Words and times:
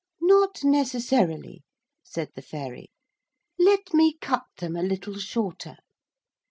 'Not 0.19 0.63
necessarily,' 0.63 1.61
said 2.03 2.29
the 2.33 2.41
Fairy; 2.41 2.89
'let 3.59 3.93
me 3.93 4.17
cut 4.19 4.45
them 4.57 4.75
a 4.75 4.81
little 4.81 5.19
shorter.' 5.19 5.77